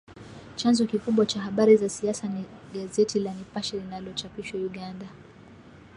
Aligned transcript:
Chanzo 0.55 0.85
kikubwa 0.87 1.25
cha 1.25 1.41
habari 1.41 1.77
za 1.77 1.89
siasa 1.89 2.27
ni 2.27 2.45
gazeti 2.73 3.19
la 3.19 3.33
Nipashe 3.33 3.77
linalochapishwa 3.79 4.59
Uganda. 4.59 5.07